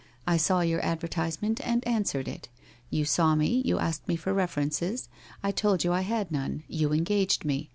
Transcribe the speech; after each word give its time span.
I 0.25 0.35
saw 0.37 0.61
your 0.61 0.83
advertisement 0.83 1.61
and 1.63 1.87
answered 1.87 2.27
it. 2.27 2.49
You 2.89 3.05
saw 3.05 3.35
me, 3.35 3.61
you 3.63 3.77
asked 3.77 4.07
me 4.07 4.15
for 4.15 4.33
references. 4.33 5.09
I 5.43 5.51
told 5.51 5.83
you 5.83 5.93
I 5.93 6.01
had 6.01 6.31
none. 6.31 6.63
You 6.67 6.91
engaged 6.91 7.45
me. 7.45 7.69